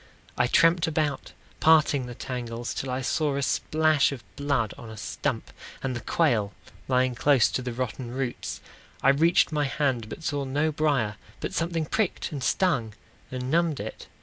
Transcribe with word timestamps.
I 0.35 0.47
tramped 0.47 0.87
about, 0.87 1.31
parting 1.59 2.07
the 2.07 2.15
tangles, 2.15 2.73
Till 2.73 2.89
I 2.89 3.01
saw 3.01 3.35
a 3.35 3.43
splash 3.43 4.11
of 4.11 4.23
blood 4.35 4.73
on 4.75 4.89
a 4.89 4.97
stump, 4.97 5.51
And 5.83 5.95
the 5.95 5.99
quail 6.01 6.53
lying 6.87 7.13
close 7.13 7.49
to 7.51 7.61
the 7.61 7.71
rotten 7.71 8.09
roots. 8.09 8.61
I 9.03 9.09
reached 9.09 9.51
my 9.51 9.65
hand, 9.65 10.09
but 10.09 10.23
saw 10.23 10.43
no 10.43 10.71
brier, 10.71 11.17
But 11.39 11.53
something 11.53 11.85
pricked 11.85 12.31
and 12.31 12.43
stung 12.43 12.95
and 13.29 13.51
numbed 13.51 13.79
it. 13.79 14.07